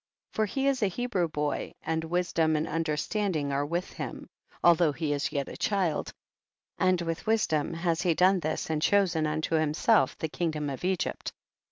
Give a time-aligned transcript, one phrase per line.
[0.33, 0.33] 7.
[0.33, 4.29] For he is a Hebrew boy, and wisdom and understanding are with him,
[4.63, 6.11] although he is yet a child,
[6.79, 11.31] and with wisdom has he done this and chosen unto himself the kingdom of Egypt.